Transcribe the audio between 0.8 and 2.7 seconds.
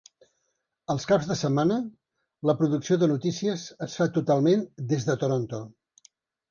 Als caps de setmana la